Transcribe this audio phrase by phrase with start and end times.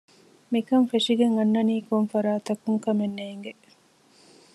[0.51, 3.53] މިކަން ފެށިގެން އަންނަނީ ކޮށްފަރާތަކުން ކަމެއް ނޭނގެ